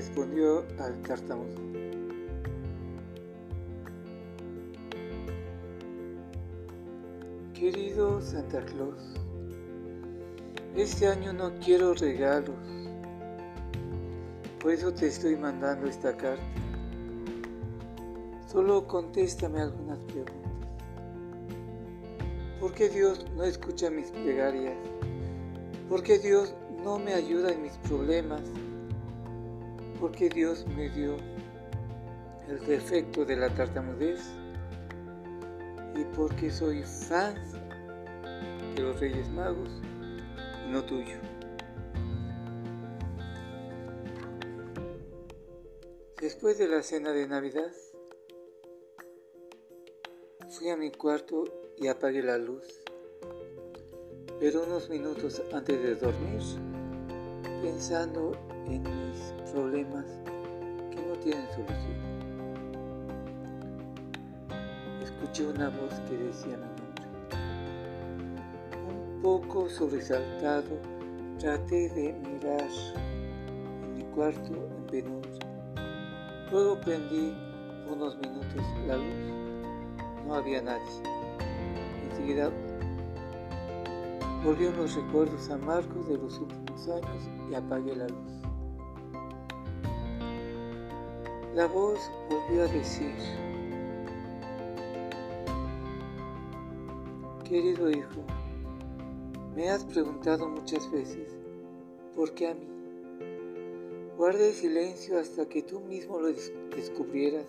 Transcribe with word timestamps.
respondió 0.00 0.64
al 0.78 0.98
tartamudo. 1.02 1.60
Querido 7.52 8.22
Santa 8.22 8.64
Claus, 8.64 9.14
este 10.74 11.06
año 11.06 11.34
no 11.34 11.52
quiero 11.62 11.92
regalos, 11.92 12.56
por 14.58 14.72
eso 14.72 14.90
te 14.94 15.08
estoy 15.08 15.36
mandando 15.36 15.86
esta 15.86 16.16
carta. 16.16 16.42
Solo 18.50 18.86
contéstame 18.86 19.60
algunas 19.60 19.98
preguntas. 19.98 20.34
¿Por 22.58 22.72
qué 22.72 22.88
Dios 22.88 23.26
no 23.36 23.44
escucha 23.44 23.90
mis 23.90 24.10
plegarias? 24.12 24.78
¿Por 25.90 26.02
qué 26.02 26.18
Dios 26.18 26.54
no 26.82 26.98
me 26.98 27.12
ayuda 27.12 27.52
en 27.52 27.62
mis 27.64 27.76
problemas? 27.86 28.40
¿Por 30.00 30.12
qué 30.12 30.30
Dios 30.30 30.66
me 30.66 30.88
dio 30.88 31.18
el 32.48 32.58
defecto 32.66 33.26
de 33.26 33.36
la 33.36 33.50
tartamudez? 33.50 34.18
¿Y 35.94 36.04
por 36.16 36.34
qué 36.36 36.50
soy 36.50 36.82
fan 36.82 37.34
de 38.74 38.80
los 38.80 38.98
Reyes 38.98 39.28
Magos 39.28 39.68
no 40.70 40.82
tuyo? 40.84 41.18
Después 46.18 46.56
de 46.56 46.68
la 46.68 46.82
cena 46.82 47.12
de 47.12 47.28
Navidad, 47.28 47.70
fui 50.48 50.70
a 50.70 50.78
mi 50.78 50.90
cuarto 50.90 51.44
y 51.76 51.88
apagué 51.88 52.22
la 52.22 52.38
luz. 52.38 52.64
Pero 54.38 54.62
unos 54.62 54.88
minutos 54.88 55.42
antes 55.52 55.82
de 55.82 55.94
dormir, 55.94 56.40
pensando 57.62 58.32
en 58.66 58.82
mis 58.82 59.39
problemas 59.52 60.04
que 60.90 60.96
no 61.06 61.14
tienen 61.22 61.46
solución, 61.48 62.00
escuché 65.02 65.46
una 65.46 65.68
voz 65.68 65.94
que 66.08 66.16
decía 66.16 66.56
mi 66.56 66.62
nombre. 66.62 66.90
Un 68.88 69.22
poco 69.22 69.68
sobresaltado, 69.68 70.78
traté 71.38 71.88
de 71.90 72.12
mirar 72.12 72.68
en 73.82 73.94
mi 73.96 74.04
cuarto 74.14 74.54
en 74.54 74.86
penumbra. 74.86 75.30
Luego 76.50 76.80
prendí 76.80 77.34
unos 77.90 78.16
minutos 78.18 78.62
la 78.86 78.96
luz. 78.96 79.04
No 80.26 80.34
había 80.34 80.62
nadie. 80.62 81.02
Enseguida 82.10 82.50
volvieron 84.44 84.76
los 84.76 84.94
recuerdos 84.94 85.50
amargos 85.50 86.08
de 86.08 86.18
los 86.18 86.38
últimos 86.38 86.88
años 86.88 87.28
y 87.50 87.54
apagué 87.54 87.96
la 87.96 88.08
luz. 88.08 88.49
La 91.54 91.66
voz 91.66 91.98
volvió 92.28 92.62
a 92.62 92.68
decir, 92.68 93.12
querido 97.42 97.90
hijo, 97.90 98.22
me 99.56 99.68
has 99.68 99.84
preguntado 99.84 100.48
muchas 100.48 100.88
veces, 100.92 101.36
¿por 102.14 102.32
qué 102.34 102.46
a 102.46 102.54
mí? 102.54 102.68
Guarde 104.16 104.52
silencio 104.52 105.18
hasta 105.18 105.48
que 105.48 105.62
tú 105.62 105.80
mismo 105.80 106.20
lo 106.20 106.28
descubrieras, 106.28 107.46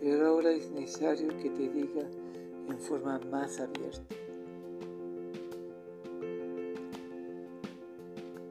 pero 0.00 0.28
ahora 0.28 0.52
es 0.52 0.70
necesario 0.70 1.36
que 1.38 1.50
te 1.50 1.68
diga 1.68 2.02
en 2.68 2.78
forma 2.78 3.18
más 3.28 3.58
abierta. 3.58 4.14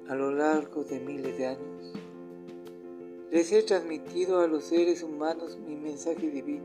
A 0.09 0.15
lo 0.15 0.31
largo 0.31 0.83
de 0.83 0.99
miles 0.99 1.37
de 1.37 1.47
años, 1.47 1.93
les 3.35 3.51
he 3.51 3.61
transmitido 3.63 4.39
a 4.39 4.47
los 4.47 4.63
seres 4.63 5.03
humanos 5.03 5.57
mi 5.67 5.75
mensaje 5.75 6.31
divino. 6.31 6.63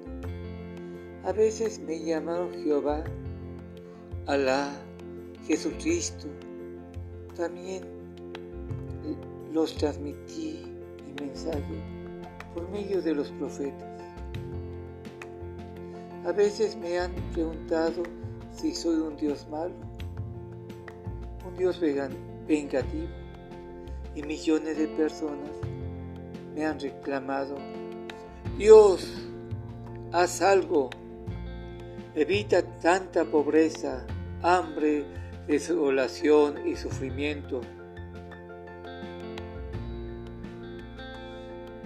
A 1.25 1.33
veces 1.33 1.81
me 1.81 1.99
llamaron 1.99 2.53
Jehová, 2.63 3.03
Alá, 4.27 4.71
Jesucristo. 5.49 6.29
También 7.37 7.83
los 9.53 9.75
transmití 9.79 10.61
mensaje 11.21 11.83
por 12.55 12.71
medio 12.71 13.03
de 13.03 13.17
los 13.17 13.33
profetas. 13.33 13.89
A 16.25 16.31
veces 16.31 16.77
me 16.77 17.01
han 17.01 17.13
preguntado 17.33 18.05
si 18.55 18.77
soy 18.77 18.95
un 18.95 19.17
Dios 19.17 19.45
malo, 19.51 19.75
un 21.49 21.57
Dios 21.57 21.81
vengativo, 21.81 23.09
y 24.15 24.23
millones 24.23 24.79
de 24.79 24.87
personas 24.87 25.60
me 26.55 26.67
han 26.67 26.79
reclamado, 26.81 27.57
Dios, 28.59 29.07
haz 30.13 30.43
algo, 30.43 30.91
evita 32.15 32.63
tanta 32.81 33.25
pobreza, 33.25 34.07
hambre, 34.43 35.05
desolación 35.47 36.67
y 36.67 36.77
sufrimiento. 36.77 37.61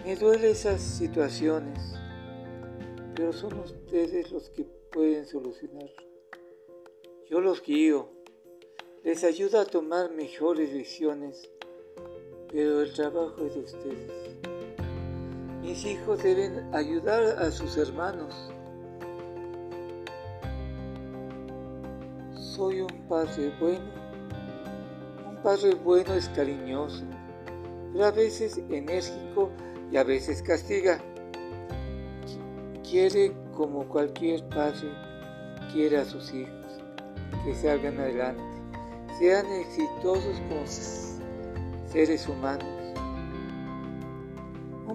Me 0.05 0.17
duelen 0.17 0.51
esas 0.51 0.83
situaciones, 0.83 1.95
pero 3.15 3.33
son 3.33 3.59
ustedes 3.59 4.31
los 4.31 4.51
que 4.51 4.65
pueden 4.93 5.27
solucionar. 5.27 5.89
Yo 7.31 7.41
los 7.41 7.63
guío, 7.63 8.11
les 9.03 9.25
ayudo 9.25 9.61
a 9.61 9.65
tomar 9.65 10.11
mejores 10.11 10.73
decisiones, 10.73 11.51
pero 12.51 12.83
el 12.83 12.93
trabajo 12.93 13.47
es 13.47 13.55
de 13.55 13.61
ustedes. 13.61 14.24
Mis 15.75 15.87
hijos 15.87 16.23
deben 16.23 16.73
ayudar 16.73 17.37
a 17.37 17.51
sus 17.51 17.77
hermanos. 17.77 18.33
Soy 22.33 22.83
un 22.83 23.09
padre 23.09 23.53
bueno. 23.59 23.83
Un 25.29 25.37
padre 25.43 25.75
bueno 25.75 26.15
es 26.15 26.29
cariñoso, 26.29 27.03
pero 27.93 28.05
a 28.05 28.13
veces 28.13 28.57
enérgico 28.71 29.51
y 29.91 29.97
a 29.97 30.05
veces 30.05 30.43
castiga. 30.43 31.01
Quiere 32.89 33.33
como 33.57 33.89
cualquier 33.89 34.49
padre 34.51 34.93
quiere 35.73 35.97
a 35.97 36.05
sus 36.05 36.33
hijos, 36.33 36.81
que 37.45 37.53
salgan 37.53 37.99
adelante, 37.99 38.45
sean 39.19 39.45
exitosos 39.47 40.41
como 40.49 40.65
seres 41.91 42.29
humanos. 42.29 42.74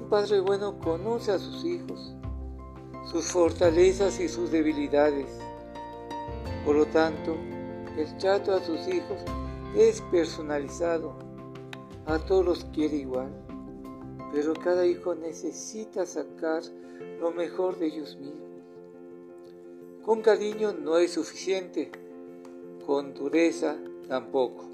Padre 0.09 0.39
bueno 0.39 0.79
conoce 0.79 1.31
a 1.31 1.39
sus 1.39 1.63
hijos, 1.63 2.15
sus 3.11 3.25
fortalezas 3.25 4.19
y 4.19 4.27
sus 4.27 4.51
debilidades. 4.51 5.27
Por 6.65 6.75
lo 6.75 6.85
tanto, 6.87 7.35
el 7.97 8.17
trato 8.17 8.53
a 8.53 8.59
sus 8.59 8.87
hijos 8.87 9.19
es 9.75 10.01
personalizado. 10.11 11.13
A 12.05 12.17
todos 12.17 12.43
los 12.43 12.65
quiere 12.65 12.97
igual 12.97 13.29
pero 14.31 14.53
cada 14.53 14.85
hijo 14.85 15.15
necesita 15.15 16.05
sacar 16.05 16.61
lo 17.19 17.31
mejor 17.31 17.77
de 17.79 17.87
ellos 17.87 18.15
mismos. 18.17 18.47
Con 20.03 20.21
cariño 20.21 20.73
no 20.73 20.97
es 20.97 21.13
suficiente, 21.13 21.91
con 22.85 23.13
dureza 23.13 23.77
tampoco. 24.07 24.69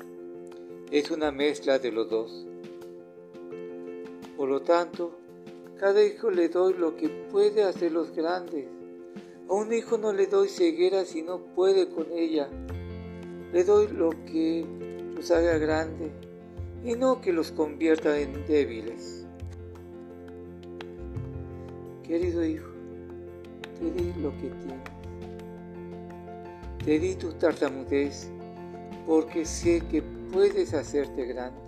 Es 0.91 1.09
una 1.09 1.31
mezcla 1.31 1.79
de 1.79 1.91
los 1.91 2.09
dos. 2.09 2.45
Por 4.37 4.49
lo 4.49 4.61
tanto, 4.61 5.11
cada 5.79 6.03
hijo 6.03 6.31
le 6.31 6.47
doy 6.47 6.73
lo 6.73 6.95
que 6.95 7.09
puede 7.09 7.63
hacer 7.63 7.91
los 7.91 8.15
grandes. 8.15 8.67
A 9.49 9.53
un 9.53 9.73
hijo 9.73 9.97
no 9.97 10.13
le 10.13 10.27
doy 10.27 10.47
ceguera 10.47 11.05
si 11.05 11.21
no 11.21 11.39
puede 11.39 11.89
con 11.89 12.07
ella. 12.13 12.49
Le 13.51 13.63
doy 13.63 13.87
lo 13.89 14.09
que 14.25 14.65
los 15.15 15.29
haga 15.31 15.57
grandes 15.57 16.11
y 16.83 16.93
no 16.93 17.19
que 17.19 17.33
los 17.33 17.51
convierta 17.51 18.17
en 18.17 18.45
débiles. 18.45 19.25
Querido 22.03 22.45
hijo, 22.45 22.69
te 23.79 23.91
di 23.91 24.13
lo 24.21 24.31
que 24.37 24.49
tienes. 24.49 24.95
Te 26.85 26.99
di 26.99 27.15
tu 27.15 27.33
tartamudez 27.33 28.29
porque 29.05 29.45
sé 29.45 29.81
que 29.91 30.01
puedes 30.31 30.73
hacerte 30.73 31.25
grande. 31.25 31.59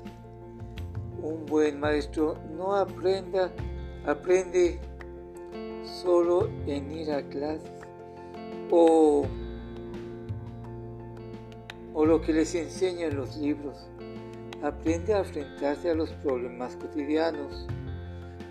Un 1.21 1.45
buen 1.47 1.79
maestro 1.79 2.37
no 2.55 2.75
aprenda, 2.75 3.51
aprende 4.07 4.79
solo 5.83 6.49
en 6.65 6.91
ir 6.91 7.11
a 7.11 7.21
clases 7.27 7.69
o, 8.71 9.25
o 11.93 12.05
lo 12.05 12.21
que 12.21 12.31
les 12.33 12.55
enseñan 12.55 13.15
los 13.15 13.35
libros. 13.37 13.77
Aprende 14.63 15.13
a 15.13 15.19
enfrentarse 15.19 15.91
a 15.91 15.93
los 15.93 16.09
problemas 16.13 16.75
cotidianos 16.77 17.67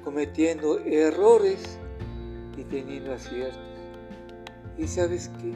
cometiendo 0.05 0.79
errores 0.81 1.79
y 2.57 2.63
teniendo 2.65 3.13
aciertos. 3.13 3.59
¿Y 4.79 4.87
sabes 4.87 5.31
qué? 5.41 5.53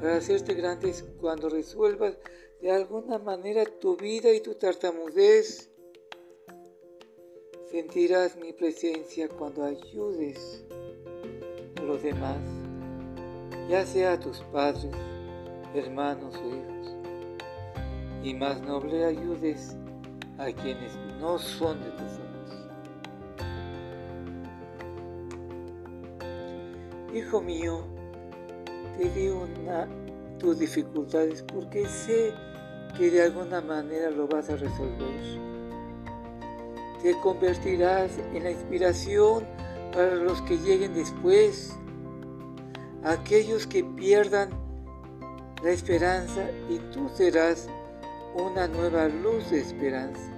Para 0.00 0.16
hacerte 0.18 0.54
grande 0.54 0.90
es 0.90 1.02
cuando 1.18 1.48
resuelvas 1.48 2.18
de 2.60 2.70
alguna 2.70 3.18
manera 3.18 3.64
tu 3.64 3.96
vida 3.96 4.32
y 4.32 4.40
tu 4.40 4.54
tartamudez. 4.54 5.70
Sentirás 7.70 8.36
mi 8.36 8.52
presencia 8.52 9.28
cuando 9.28 9.64
ayudes 9.64 10.64
a 11.76 11.82
los 11.82 12.00
demás, 12.00 12.38
ya 13.68 13.84
sea 13.84 14.12
a 14.12 14.20
tus 14.20 14.38
padres, 14.52 14.86
hermanos 15.74 16.36
o 16.36 16.48
hijos. 16.48 16.94
Y 18.22 18.34
más 18.34 18.62
noble 18.62 19.04
ayudes 19.04 19.76
a 20.38 20.52
quienes 20.52 20.94
no 21.20 21.40
son 21.40 21.80
de 21.80 21.90
tus 21.90 22.12
ojos. 22.12 22.26
Hijo 27.12 27.40
mío, 27.40 27.84
te 28.96 29.10
digo 29.10 29.44
tus 30.38 30.60
dificultades 30.60 31.42
porque 31.42 31.88
sé 31.88 32.32
que 32.96 33.10
de 33.10 33.22
alguna 33.22 33.60
manera 33.60 34.08
lo 34.10 34.28
vas 34.28 34.50
a 34.50 34.56
resolver. 34.56 35.55
Te 37.02 37.18
convertirás 37.20 38.18
en 38.34 38.44
la 38.44 38.50
inspiración 38.50 39.44
para 39.92 40.14
los 40.14 40.42
que 40.42 40.58
lleguen 40.58 40.94
después, 40.94 41.74
aquellos 43.02 43.66
que 43.66 43.84
pierdan 43.84 44.50
la 45.62 45.70
esperanza 45.70 46.50
y 46.68 46.78
tú 46.92 47.08
serás 47.14 47.68
una 48.34 48.66
nueva 48.68 49.08
luz 49.08 49.50
de 49.50 49.60
esperanza. 49.60 50.32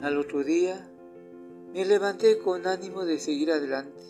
Al 0.00 0.16
otro 0.16 0.44
día 0.44 0.88
me 1.74 1.84
levanté 1.84 2.38
con 2.38 2.66
ánimo 2.66 3.04
de 3.04 3.18
seguir 3.18 3.50
adelante. 3.50 4.00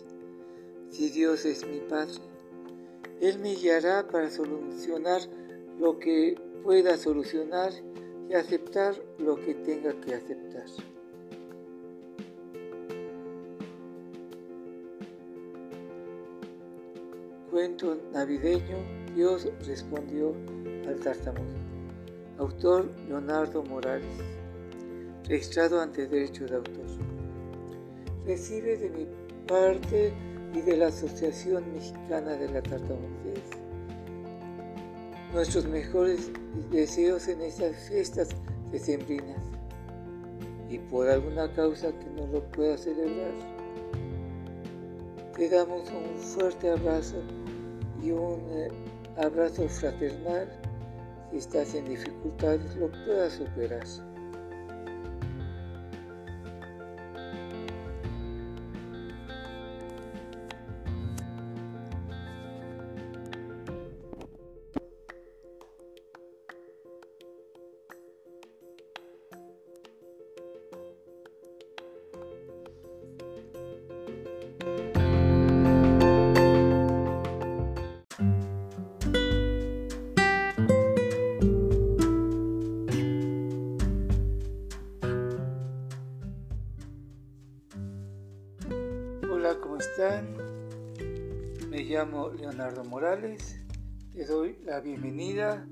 Si 0.91 1.09
Dios 1.09 1.45
es 1.45 1.67
mi 1.67 1.79
Padre, 1.79 2.19
Él 3.19 3.39
me 3.39 3.55
guiará 3.55 4.07
para 4.07 4.29
solucionar 4.29 5.21
lo 5.79 5.97
que 5.97 6.35
pueda 6.63 6.97
solucionar 6.97 7.71
y 8.29 8.33
aceptar 8.33 8.95
lo 9.17 9.37
que 9.37 9.55
tenga 9.55 9.93
que 10.01 10.13
aceptar. 10.13 10.65
Cuento 17.49 17.97
navideño, 18.13 18.77
Dios 19.15 19.47
respondió 19.65 20.35
al 20.87 20.99
tartamudo. 20.99 21.57
Autor 22.37 22.89
Leonardo 23.07 23.63
Morales. 23.63 24.05
Registrado 25.27 25.81
ante 25.81 26.07
derecho 26.07 26.45
de 26.45 26.57
autor. 26.57 26.85
Recibe 28.25 28.77
de 28.77 28.89
mi 28.89 29.07
parte 29.47 30.13
y 30.53 30.61
de 30.61 30.77
la 30.77 30.87
Asociación 30.87 31.73
Mexicana 31.73 32.33
de 32.33 32.49
la 32.49 32.61
Tartamudez 32.61 33.68
nuestros 35.33 35.65
mejores 35.65 36.31
deseos 36.71 37.27
en 37.27 37.41
estas 37.41 37.75
fiestas 37.87 38.29
decembrinas 38.71 39.37
y 40.69 40.77
por 40.77 41.07
alguna 41.07 41.51
causa 41.53 41.91
que 41.91 42.05
no 42.15 42.27
lo 42.27 42.43
pueda 42.51 42.77
celebrar. 42.77 43.33
Te 45.35 45.49
damos 45.49 45.89
un 45.91 46.19
fuerte 46.19 46.69
abrazo 46.69 47.17
y 48.01 48.11
un 48.11 48.39
eh, 48.51 48.69
abrazo 49.17 49.67
fraternal. 49.67 50.49
Si 51.31 51.37
estás 51.37 51.73
en 51.75 51.85
dificultades, 51.85 52.75
lo 52.75 52.91
puedas 53.05 53.33
superar. 53.33 53.85
Llamo 91.99 92.29
Leonardo 92.29 92.85
Morales. 92.85 93.59
Te 94.13 94.25
doy 94.25 94.57
la 94.63 94.79
bienvenida 94.79 95.67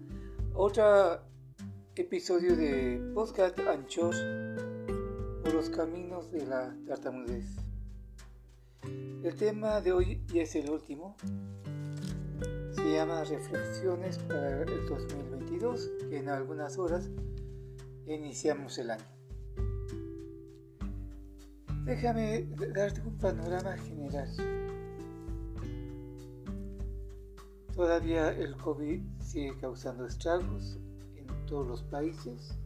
a 0.54 0.58
otro 0.58 1.22
episodio 1.96 2.58
de 2.58 3.00
Podcast 3.16 3.58
Anchor 3.60 4.14
por 5.42 5.54
los 5.54 5.70
caminos 5.70 6.30
de 6.34 6.46
la 6.46 6.76
tartamudez. 6.86 7.46
El 9.24 9.36
tema 9.38 9.80
de 9.80 9.94
hoy 9.94 10.22
y 10.34 10.40
es 10.40 10.54
el 10.58 10.70
último. 10.70 11.16
Se 12.72 12.92
llama 12.92 13.24
Reflexiones 13.24 14.18
para 14.18 14.64
el 14.64 14.86
2022, 14.86 15.92
que 16.10 16.18
en 16.18 16.28
algunas 16.28 16.78
horas 16.78 17.10
iniciamos 18.06 18.78
el 18.80 18.92
año. 18.92 19.06
Déjame 21.86 22.50
darte 22.76 23.00
un 23.00 23.18
panorama 23.18 23.78
general. 23.78 24.67
Todavía 27.78 28.32
el 28.32 28.58
COVID 28.58 29.02
sigue 29.20 29.56
causando 29.62 30.08
estragos 30.08 30.80
en 31.16 31.28
todos 31.46 31.68
los 31.68 31.84
países. 31.84 32.58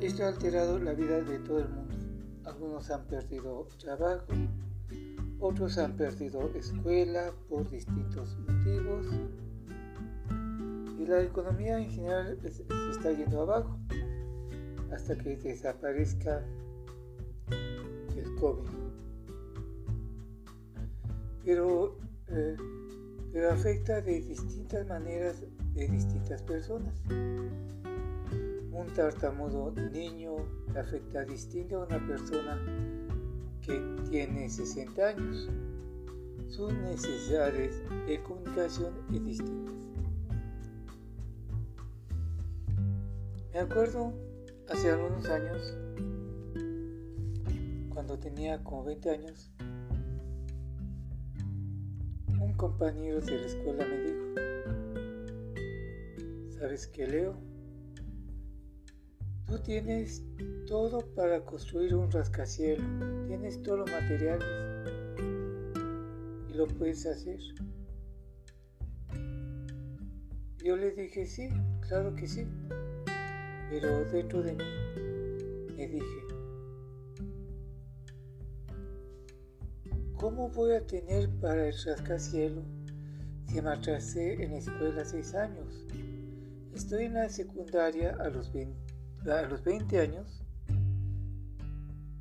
Esto 0.00 0.22
ha 0.22 0.28
alterado 0.28 0.78
la 0.78 0.92
vida 0.92 1.20
de 1.22 1.40
todo 1.40 1.58
el 1.58 1.68
mundo. 1.68 1.96
Algunos 2.44 2.92
han 2.92 3.04
perdido 3.08 3.66
trabajo, 3.80 4.24
otros 5.40 5.78
han 5.78 5.96
perdido 5.96 6.48
escuela 6.54 7.32
por 7.48 7.68
distintos 7.70 8.38
motivos 8.38 9.06
y 11.00 11.06
la 11.06 11.22
economía 11.22 11.76
en 11.76 11.90
general 11.90 12.38
se 12.40 12.62
está 12.92 13.10
yendo 13.10 13.42
abajo 13.42 13.76
hasta 14.92 15.18
que 15.18 15.36
desaparezca 15.38 16.46
el 18.16 18.34
COVID. 18.36 18.86
Pero, 21.46 21.96
eh, 22.28 22.56
pero 23.32 23.52
afecta 23.52 24.00
de 24.00 24.20
distintas 24.20 24.86
maneras 24.86 25.42
de 25.74 25.88
distintas 25.88 26.42
personas. 26.42 26.94
Un 27.08 28.86
tartamudo 28.94 29.72
niño 29.72 30.36
afecta 30.76 31.24
distinto 31.24 31.82
a 31.82 31.86
una 31.86 32.06
persona 32.06 32.60
que 33.62 33.80
tiene 34.10 34.48
60 34.48 35.06
años. 35.06 35.48
Sus 36.48 36.72
necesidades 36.72 37.82
de 38.06 38.22
comunicación 38.22 38.94
es 39.12 39.24
distintas. 39.24 39.74
Me 43.52 43.60
acuerdo 43.60 44.12
Hace 44.68 44.90
algunos 44.90 45.24
años, 45.26 45.76
cuando 47.94 48.18
tenía 48.18 48.64
como 48.64 48.82
20 48.82 49.10
años, 49.10 49.48
compañero 52.56 53.20
de 53.20 53.38
la 53.38 53.46
escuela 53.46 53.86
me 53.86 53.98
dijo, 54.02 54.24
¿sabes 56.58 56.86
qué, 56.88 57.06
Leo? 57.06 57.36
Tú 59.46 59.58
tienes 59.60 60.24
todo 60.66 61.00
para 61.14 61.44
construir 61.44 61.94
un 61.94 62.10
rascacielos, 62.10 62.84
tienes 63.28 63.62
todos 63.62 63.80
los 63.80 63.90
materiales 63.90 64.44
y 66.50 66.54
lo 66.54 66.66
puedes 66.66 67.06
hacer. 67.06 67.38
Yo 70.64 70.76
le 70.76 70.90
dije, 70.90 71.26
sí, 71.26 71.48
claro 71.80 72.14
que 72.16 72.26
sí. 72.26 72.46
Pero 73.70 74.04
dentro 74.06 74.42
de 74.42 74.54
mí 74.54 74.64
me 75.76 75.86
dije, 75.86 76.25
¿cómo 80.16 80.48
voy 80.48 80.72
a 80.74 80.86
tener 80.86 81.28
para 81.40 81.68
el 81.68 81.74
rascacielos 81.84 82.64
si 83.46 83.60
me 83.60 83.70
atrasé 83.70 84.42
en 84.42 84.52
la 84.52 84.58
escuela 84.58 85.04
seis 85.04 85.34
años? 85.34 85.86
Estoy 86.74 87.04
en 87.04 87.14
la 87.14 87.28
secundaria 87.28 88.16
a 88.18 88.28
los 88.28 88.52
20, 88.52 88.76
a 89.30 89.42
los 89.42 89.62
20 89.62 90.00
años 90.00 90.42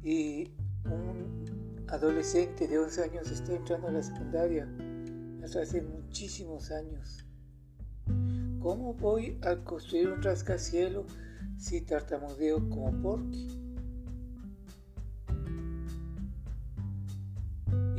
y 0.03 0.51
un 0.85 1.85
adolescente 1.87 2.67
de 2.67 2.79
11 2.79 3.03
años 3.03 3.31
está 3.31 3.55
entrando 3.55 3.87
a 3.87 3.91
la 3.91 4.03
secundaria 4.03 4.67
hasta 5.43 5.61
hace 5.61 5.81
muchísimos 5.81 6.71
años. 6.71 7.25
¿Cómo 8.59 8.93
voy 8.93 9.37
a 9.41 9.55
construir 9.57 10.09
un 10.09 10.21
rascacielos 10.21 11.05
si 11.57 11.81
tartamudeo 11.81 12.69
como 12.69 12.91
Porky. 13.01 13.64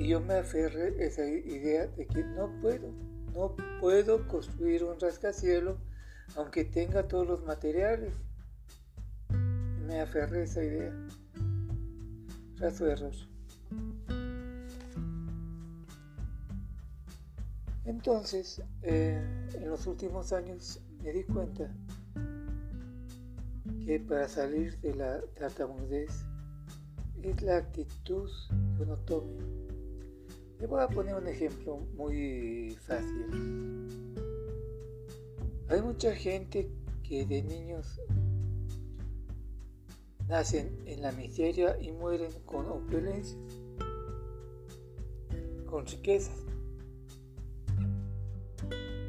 Y 0.06 0.10
yo 0.10 0.20
me 0.20 0.34
aferré 0.34 1.02
a 1.02 1.04
esa 1.04 1.26
idea 1.26 1.88
de 1.88 2.06
que 2.06 2.22
no 2.22 2.48
puedo, 2.60 2.92
no 3.34 3.56
puedo 3.80 4.28
construir 4.28 4.84
un 4.84 5.00
rascacielos 5.00 5.78
aunque 6.36 6.64
tenga 6.64 7.08
todos 7.08 7.26
los 7.26 7.44
materiales. 7.44 8.14
Me 9.84 10.00
aferré 10.00 10.42
a 10.42 10.44
esa 10.44 10.62
idea. 10.62 10.92
Razo 12.58 12.86
error. 12.86 13.14
Entonces, 17.84 18.62
eh, 18.82 19.20
en 19.54 19.68
los 19.68 19.88
últimos 19.88 20.32
años 20.32 20.80
me 21.02 21.10
di 21.10 21.25
cuenta 21.25 21.68
que 23.84 23.98
para 23.98 24.28
salir 24.28 24.78
de 24.82 24.94
la 24.94 25.20
tartamudez 25.36 26.25
es 27.25 27.42
la 27.42 27.56
actitud 27.56 28.30
que 28.76 28.82
uno 28.84 28.96
tome. 28.98 29.65
Le 30.58 30.66
voy 30.66 30.82
a 30.82 30.88
poner 30.88 31.14
un 31.14 31.28
ejemplo 31.28 31.78
muy 31.96 32.76
fácil. 32.86 33.26
Hay 35.68 35.82
mucha 35.82 36.14
gente 36.14 36.70
que 37.02 37.26
de 37.26 37.42
niños 37.42 38.00
nacen 40.28 40.82
en 40.86 41.02
la 41.02 41.12
miseria 41.12 41.76
y 41.80 41.92
mueren 41.92 42.32
con 42.46 42.66
opulencias, 42.66 43.38
con 45.66 45.86
riquezas. 45.86 46.38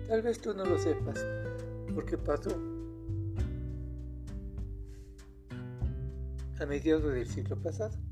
Tal 0.07 0.21
vez 0.21 0.39
tú 0.41 0.53
no 0.53 0.65
lo 0.65 0.77
sepas, 0.77 1.25
porque 1.93 2.17
pasó 2.17 2.49
a 6.59 6.65
mediados 6.65 7.13
del 7.13 7.27
siglo 7.27 7.55
pasado. 7.61 8.06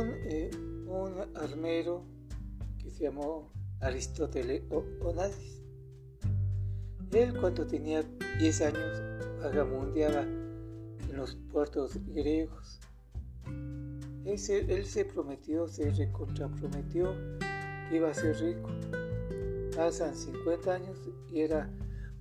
Un, 0.00 0.14
eh, 0.24 0.50
un 0.86 1.12
armero 1.36 2.02
que 2.78 2.90
se 2.90 3.04
llamó 3.04 3.52
Aristóteles 3.80 4.62
Onassis. 5.02 5.62
Él 7.12 7.38
cuando 7.38 7.66
tenía 7.66 8.02
10 8.38 8.60
años 8.62 9.02
vagamundeaba 9.42 10.22
en 10.22 11.16
los 11.16 11.34
puertos 11.52 11.98
griegos. 12.14 12.80
Él 14.24 14.38
se, 14.38 14.60
él 14.72 14.86
se 14.86 15.04
prometió, 15.04 15.68
se 15.68 15.90
recontraprometió 15.90 17.14
iba 17.92 18.08
a 18.08 18.14
ser 18.14 18.38
rico. 18.40 18.70
Pasan 19.76 20.16
50 20.16 20.74
años 20.74 20.98
y 21.30 21.40
era 21.40 21.70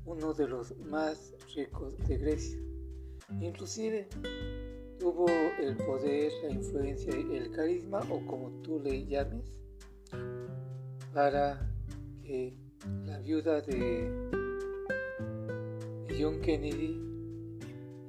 uno 0.06 0.34
de 0.34 0.50
los 0.50 0.76
más 0.80 1.34
ricos 1.56 1.98
de 2.10 2.18
Grecia. 2.18 2.60
Inclusive 3.40 4.10
tuvo 5.00 5.28
el 5.60 5.78
poder, 5.78 6.32
la 6.44 6.52
influencia, 6.52 7.14
el 7.14 7.52
carisma 7.52 8.00
o 8.10 8.26
como 8.28 8.50
tú 8.62 8.80
le 8.80 9.06
llames 9.08 9.50
para 11.14 11.60
que 12.22 12.54
la 13.06 13.18
viuda 13.20 13.62
de 13.62 14.12
John 16.20 16.42
Kennedy, 16.42 17.00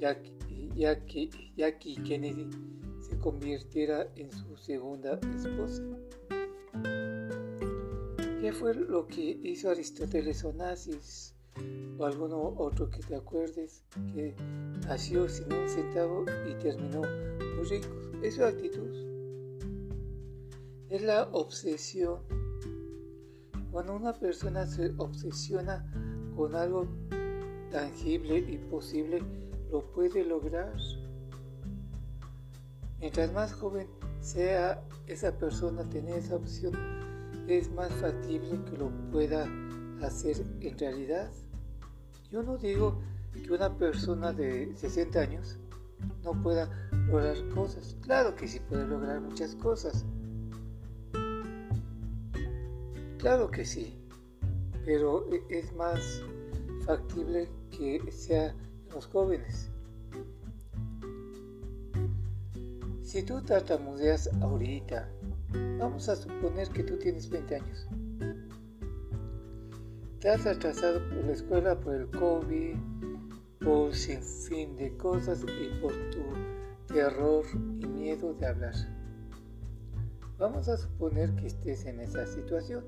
Jackie, 0.00 1.52
Jackie 1.56 1.96
Kennedy, 2.02 2.48
se 3.00 3.16
convirtiera 3.18 4.08
en 4.16 4.30
su 4.32 4.56
segunda 4.56 5.18
esposa. 5.36 5.82
¿Qué 8.40 8.52
fue 8.52 8.74
lo 8.74 9.06
que 9.06 9.38
hizo 9.42 9.70
Aristóteles 9.70 10.44
Onassis 10.44 11.36
o 11.98 12.04
alguno 12.04 12.54
otro 12.56 12.88
que 12.90 13.00
te 13.00 13.14
acuerdes 13.14 13.84
que 14.14 14.34
nació 14.86 15.28
sin 15.28 15.52
un 15.52 15.68
centavo 15.68 16.24
y 16.48 16.54
terminó 16.54 17.02
muy 17.56 17.64
rico? 17.68 17.88
Es 18.22 18.36
su 18.36 18.44
actitud. 18.44 18.88
Es 20.88 21.02
la 21.02 21.24
obsesión. 21.32 22.20
Cuando 23.70 23.94
una 23.94 24.12
persona 24.12 24.66
se 24.66 24.92
obsesiona 24.96 25.84
con 26.36 26.54
algo 26.54 26.86
tangible 27.70 28.38
y 28.38 28.58
posible, 28.58 29.22
lo 29.70 29.82
puede 29.92 30.24
lograr. 30.24 30.74
Mientras 32.98 33.32
más 33.32 33.52
joven 33.52 33.86
sea 34.20 34.82
esa 35.06 35.36
persona, 35.36 35.88
tener 35.88 36.18
esa 36.18 36.36
opción 36.36 36.72
es 37.48 37.70
más 37.72 37.92
factible 37.94 38.60
que 38.64 38.76
lo 38.76 38.90
pueda 39.10 39.46
hacer 40.02 40.44
en 40.60 40.78
realidad. 40.78 41.30
Yo 42.30 42.42
no 42.42 42.56
digo 42.56 43.00
que 43.32 43.52
una 43.52 43.76
persona 43.76 44.32
de 44.32 44.74
60 44.76 45.20
años 45.20 45.58
no 46.22 46.32
pueda 46.42 46.68
lograr 47.06 47.36
cosas. 47.50 47.96
Claro 48.02 48.34
que 48.34 48.48
sí 48.48 48.60
puede 48.60 48.86
lograr 48.86 49.20
muchas 49.20 49.54
cosas. 49.56 50.04
Claro 53.18 53.50
que 53.50 53.64
sí. 53.64 53.96
Pero 54.84 55.26
e, 55.32 55.42
es 55.50 55.72
más 55.74 56.22
factible 56.84 57.48
que 57.70 58.10
sea 58.10 58.54
los 58.92 59.06
jóvenes. 59.06 59.70
Si 63.02 63.22
tú 63.24 63.42
tartamudeas 63.42 64.30
ahorita 64.40 65.08
Vamos 65.80 66.08
a 66.08 66.16
suponer 66.16 66.68
que 66.68 66.84
tú 66.84 66.96
tienes 66.96 67.28
20 67.28 67.56
años. 67.56 67.88
Te 70.20 70.28
has 70.28 70.44
atrasado 70.44 71.00
por 71.08 71.24
la 71.24 71.32
escuela, 71.32 71.80
por 71.80 71.94
el 71.94 72.10
COVID, 72.10 72.76
por 73.64 73.94
sin 73.94 74.22
fin 74.22 74.76
de 74.76 74.94
cosas 74.98 75.42
y 75.44 75.80
por 75.80 75.94
tu 76.10 76.92
terror 76.92 77.46
y 77.54 77.86
miedo 77.86 78.34
de 78.34 78.46
hablar. 78.46 78.74
Vamos 80.36 80.68
a 80.68 80.76
suponer 80.76 81.34
que 81.36 81.46
estés 81.46 81.86
en 81.86 82.00
esa 82.00 82.26
situación. 82.26 82.84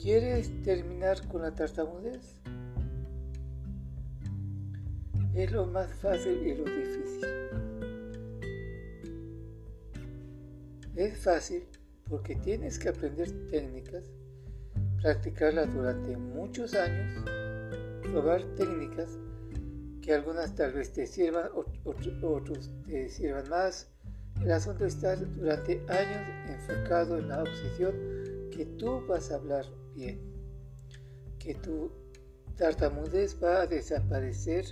¿Quieres 0.00 0.62
terminar 0.62 1.26
con 1.26 1.42
la 1.42 1.52
tartamudez? 1.56 2.40
Es 5.34 5.50
lo 5.50 5.66
más 5.66 5.92
fácil 5.94 6.40
y 6.46 6.54
lo 6.54 6.64
difícil. 6.64 7.26
Es 10.94 11.18
fácil 11.18 11.64
porque 12.08 12.36
tienes 12.36 12.78
que 12.78 12.90
aprender 12.90 13.28
técnicas, 13.48 14.12
practicarlas 15.02 15.72
durante 15.74 16.16
muchos 16.16 16.74
años, 16.74 17.24
probar 18.02 18.42
técnicas 18.56 19.18
que 20.00 20.14
algunas 20.14 20.54
tal 20.54 20.72
vez 20.72 20.92
te 20.92 21.06
sirvan, 21.06 21.50
otros 21.84 22.70
te 22.86 23.08
sirvan 23.08 23.48
más. 23.48 23.88
El 24.40 24.50
asunto 24.50 24.86
está 24.86 25.16
durante 25.16 25.84
años 25.88 26.28
enfocado 26.48 27.18
en 27.18 27.28
la 27.28 27.42
obsesión 27.42 27.94
que 28.50 28.66
tú 28.78 29.04
vas 29.06 29.30
a 29.30 29.36
hablar 29.36 29.66
bien, 29.94 30.20
que 31.38 31.54
tu 31.54 31.92
tartamudez 32.56 33.36
va 33.42 33.62
a 33.62 33.66
desaparecer 33.66 34.64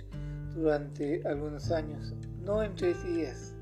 durante 0.55 1.21
algunos 1.27 1.71
años, 1.71 2.13
no 2.43 2.63
en 2.63 2.75
tres 2.75 3.03
días 3.03 3.55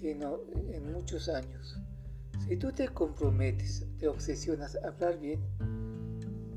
sino 0.00 0.40
en 0.72 0.92
muchos 0.92 1.28
años. 1.28 1.76
Si 2.46 2.56
tú 2.56 2.72
te 2.72 2.88
comprometes, 2.88 3.86
te 3.98 4.08
obsesionas 4.08 4.76
a 4.76 4.88
hablar 4.88 5.20
bien, 5.20 5.40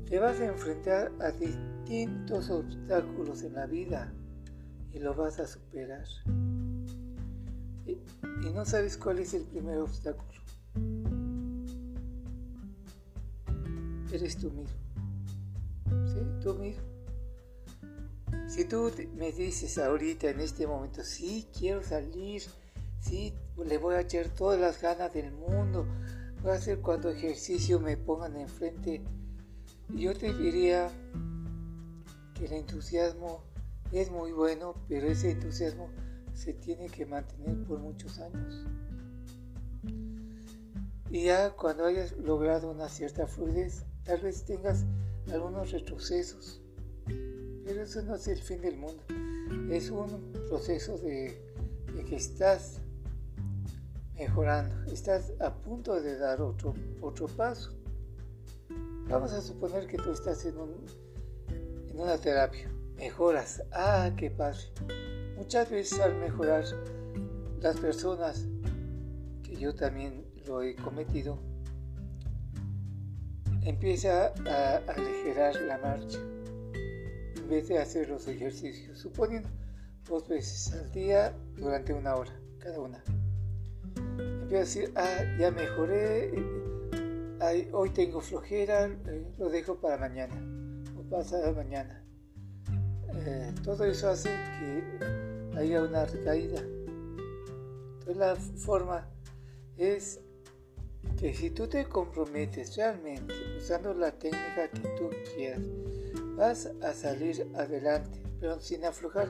te 0.08 0.18
vas 0.18 0.40
a 0.40 0.46
enfrentar 0.46 1.12
a 1.20 1.30
distintos 1.30 2.50
obstáculos 2.50 3.42
en 3.42 3.54
la 3.54 3.66
vida 3.66 4.12
y 4.92 4.98
lo 4.98 5.14
vas 5.14 5.38
a 5.40 5.46
superar. 5.46 6.04
Y, 7.86 7.98
no 8.52 8.64
sabes 8.64 8.96
cuál 8.96 9.18
es 9.18 9.34
el 9.34 9.42
primer 9.44 9.78
obstáculo. 9.78 10.40
Eres 14.12 14.36
tú 14.36 14.50
mismo. 14.50 14.76
¿Sí? 16.06 16.20
Tú 16.42 16.54
mismo. 16.54 16.82
Si 18.46 18.64
tú 18.66 18.90
me 19.16 19.32
dices 19.32 19.78
ahorita, 19.78 20.30
en 20.30 20.40
este 20.40 20.66
momento, 20.66 21.02
sí, 21.02 21.48
quiero 21.58 21.82
salir, 21.82 22.42
Sí, 23.04 23.34
le 23.62 23.76
voy 23.76 23.96
a 23.96 24.00
echar 24.00 24.30
todas 24.30 24.58
las 24.58 24.80
ganas 24.80 25.12
del 25.12 25.30
mundo. 25.30 25.86
Voy 26.42 26.52
a 26.52 26.54
hacer 26.54 26.80
cuando 26.80 27.10
ejercicio 27.10 27.78
me 27.78 27.98
pongan 27.98 28.34
enfrente. 28.36 29.02
Yo 29.90 30.14
te 30.14 30.32
diría 30.32 30.90
que 32.32 32.46
el 32.46 32.54
entusiasmo 32.54 33.44
es 33.92 34.10
muy 34.10 34.32
bueno, 34.32 34.74
pero 34.88 35.06
ese 35.06 35.32
entusiasmo 35.32 35.90
se 36.32 36.54
tiene 36.54 36.88
que 36.88 37.04
mantener 37.04 37.62
por 37.64 37.78
muchos 37.78 38.18
años. 38.20 38.64
Y 41.10 41.24
ya 41.24 41.50
cuando 41.50 41.84
hayas 41.84 42.12
logrado 42.12 42.70
una 42.70 42.88
cierta 42.88 43.26
fluidez, 43.26 43.84
tal 44.04 44.22
vez 44.22 44.46
tengas 44.46 44.86
algunos 45.30 45.72
retrocesos. 45.72 46.62
Pero 47.04 47.82
eso 47.82 48.00
no 48.02 48.14
es 48.14 48.26
el 48.28 48.40
fin 48.40 48.62
del 48.62 48.78
mundo. 48.78 49.02
Es 49.70 49.90
un 49.90 50.32
proceso 50.48 50.96
de, 50.96 51.38
de 51.94 52.04
que 52.06 52.16
estás 52.16 52.80
mejorando, 54.16 54.92
estás 54.92 55.32
a 55.40 55.52
punto 55.54 56.00
de 56.00 56.16
dar 56.18 56.40
otro, 56.40 56.74
otro 57.00 57.26
paso. 57.26 57.72
Vamos 59.08 59.32
a 59.32 59.42
suponer 59.42 59.86
que 59.86 59.96
tú 59.96 60.12
estás 60.12 60.44
en, 60.44 60.54
en 61.88 62.00
una 62.00 62.16
terapia, 62.18 62.70
mejoras, 62.96 63.62
ah, 63.72 64.10
qué 64.16 64.30
padre. 64.30 64.60
Muchas 65.36 65.70
veces 65.70 66.00
al 66.00 66.14
mejorar, 66.16 66.64
las 67.60 67.78
personas 67.78 68.46
que 69.42 69.56
yo 69.56 69.74
también 69.74 70.24
lo 70.46 70.62
he 70.62 70.74
cometido, 70.76 71.38
empieza 73.62 74.32
a 74.46 74.76
aligerar 74.88 75.54
la 75.62 75.78
marcha 75.78 76.18
en 77.36 77.48
vez 77.48 77.68
de 77.68 77.78
hacer 77.78 78.08
los 78.08 78.26
ejercicios, 78.28 78.98
suponiendo 78.98 79.48
dos 80.08 80.28
veces 80.28 80.72
al 80.72 80.90
día 80.92 81.34
durante 81.56 81.92
una 81.92 82.14
hora, 82.16 82.32
cada 82.58 82.80
una. 82.80 83.02
A 84.54 84.58
decir, 84.58 84.92
ah, 84.94 85.36
ya 85.36 85.50
mejoré, 85.50 86.32
hoy 87.72 87.90
tengo 87.90 88.20
flojera, 88.20 88.86
eh, 88.86 89.26
lo 89.36 89.48
dejo 89.48 89.74
para 89.80 89.98
mañana 89.98 90.34
o 90.96 91.02
pasado 91.10 91.52
mañana. 91.54 92.04
Eh, 93.26 93.52
todo 93.64 93.84
eso 93.84 94.10
hace 94.10 94.28
que 94.28 95.58
haya 95.58 95.82
una 95.82 96.06
recaída. 96.06 96.60
Entonces 96.60 98.16
la 98.16 98.36
forma 98.36 99.08
es 99.76 100.20
que 101.18 101.34
si 101.34 101.50
tú 101.50 101.66
te 101.66 101.84
comprometes 101.86 102.76
realmente 102.76 103.34
usando 103.58 103.92
la 103.92 104.12
técnica 104.12 104.70
que 104.70 104.88
tú 104.96 105.10
quieras, 105.34 105.62
vas 106.36 106.70
a 106.80 106.92
salir 106.92 107.44
adelante, 107.56 108.22
pero 108.38 108.60
sin 108.60 108.84
aflojar 108.84 109.26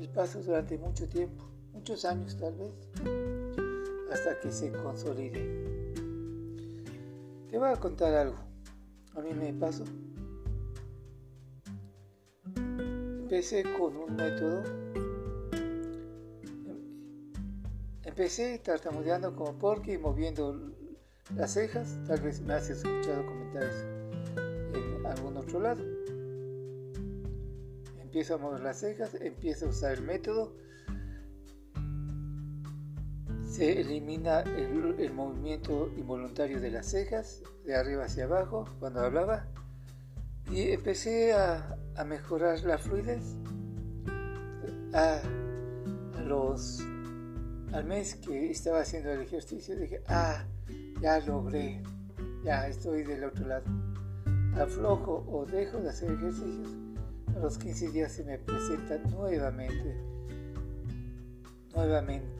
el 0.00 0.08
paso 0.08 0.42
durante 0.42 0.76
mucho 0.78 1.08
tiempo, 1.08 1.44
muchos 1.72 2.04
años 2.04 2.36
tal 2.36 2.54
vez, 2.56 3.33
hasta 4.14 4.38
que 4.38 4.52
se 4.52 4.70
consolide. 4.70 5.42
Te 7.50 7.58
voy 7.58 7.68
a 7.68 7.76
contar 7.76 8.14
algo. 8.14 8.36
A 9.16 9.20
mí 9.20 9.34
me 9.34 9.52
pasó. 9.52 9.84
Empecé 12.56 13.64
con 13.76 13.96
un 13.96 14.14
método. 14.14 14.62
Empecé 18.04 18.60
tartamudeando 18.60 19.34
como 19.34 19.58
porque 19.58 19.94
y 19.94 19.98
moviendo 19.98 20.72
las 21.34 21.54
cejas. 21.54 21.98
Tal 22.06 22.20
vez 22.20 22.40
me 22.40 22.54
has 22.54 22.70
escuchado 22.70 23.26
comentarios 23.26 23.84
en 24.36 25.06
algún 25.06 25.36
otro 25.36 25.58
lado. 25.58 25.82
Empiezo 28.00 28.36
a 28.36 28.38
mover 28.38 28.60
las 28.60 28.78
cejas, 28.78 29.16
empiezo 29.20 29.66
a 29.66 29.70
usar 29.70 29.94
el 29.94 30.02
método. 30.02 30.54
Se 33.54 33.80
elimina 33.80 34.40
el, 34.40 35.12
movimiento 35.12 35.88
involuntario 35.96 36.60
de 36.60 36.72
las 36.72 36.86
cejas, 36.86 37.40
de 37.64 37.76
arriba 37.76 38.06
hacia 38.06 38.24
abajo, 38.24 38.64
cuando 38.80 38.98
hablaba. 38.98 39.46
Y 40.50 40.72
empecé 40.72 41.34
a, 41.34 41.78
a 41.94 42.04
mejorar 42.04 42.58
la 42.64 42.78
fluidez. 42.78 43.36
A, 44.92 45.20
los, 46.26 46.80
al 47.72 47.84
mes 47.84 48.16
que 48.16 48.50
estaba 48.50 48.80
haciendo 48.80 49.12
el 49.12 49.20
ejercicio 49.20 49.76
dije, 49.76 50.02
ah, 50.08 50.44
ya 51.00 51.20
logré, 51.20 51.80
ya 52.42 52.66
estoy 52.66 53.04
del 53.04 53.22
otro 53.22 53.46
lado. 53.46 53.66
Aflojo 54.60 55.24
o 55.28 55.46
dejo 55.46 55.78
de 55.78 55.90
hacer 55.90 56.10
ejercicios, 56.10 56.70
a 57.36 57.38
los 57.38 57.56
15 57.58 57.92
días 57.92 58.10
se 58.10 58.24
me 58.24 58.36
presenta 58.36 58.98
nuevamente, 58.98 59.94
nuevamente 61.72 62.33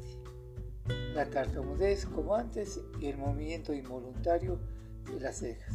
la 1.14 1.30
tartamudez 1.30 2.06
como 2.06 2.34
antes 2.34 2.80
y 3.00 3.06
el 3.06 3.18
movimiento 3.18 3.72
involuntario 3.72 4.58
de 5.10 5.20
las 5.20 5.36
cejas. 5.36 5.74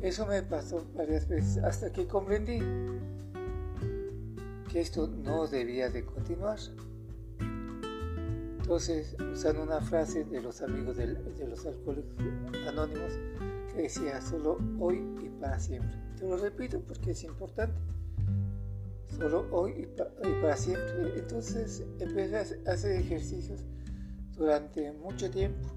Eso 0.00 0.26
me 0.26 0.42
pasó 0.42 0.86
varias 0.94 1.26
veces 1.26 1.62
hasta 1.64 1.92
que 1.92 2.06
comprendí 2.06 2.60
que 4.70 4.80
esto 4.80 5.08
no 5.08 5.46
debía 5.46 5.90
de 5.90 6.04
continuar. 6.04 6.58
Entonces, 8.58 9.16
usando 9.32 9.62
una 9.62 9.80
frase 9.80 10.24
de 10.24 10.42
los 10.42 10.60
amigos 10.60 10.96
de, 10.96 11.06
los 11.46 11.64
alcohólicos 11.66 12.12
anónimos 12.68 13.12
que 13.72 13.82
decía 13.82 14.20
solo 14.20 14.58
hoy 14.78 15.02
y 15.24 15.28
para 15.40 15.58
siempre. 15.58 15.96
Te 16.18 16.28
lo 16.28 16.36
repito 16.36 16.80
porque 16.80 17.12
es 17.12 17.22
importante. 17.24 17.76
Solo 19.08 19.46
hoy 19.50 19.72
y, 19.72 20.28
y 20.28 20.42
para 20.42 20.56
siempre. 20.56 21.18
Entonces 21.18 21.84
empecé 21.98 22.60
a 22.66 22.72
hacer 22.72 23.00
ejercicios 23.00 23.64
durante 24.36 24.92
mucho 24.92 25.30
tiempo. 25.30 25.68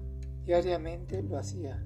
Diariamente 0.44 1.22
lo 1.22 1.38
hacía 1.38 1.82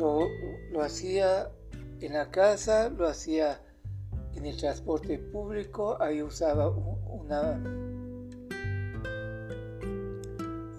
lo, 0.00 0.82
hacía 0.82 1.50
en 2.00 2.14
la 2.14 2.30
casa, 2.30 2.88
lo 2.88 3.06
hacía 3.06 3.60
en 4.34 4.46
el 4.46 4.56
transporte 4.56 5.18
público, 5.18 6.00
ahí 6.00 6.22
usaba 6.22 6.68
una, 6.70 7.60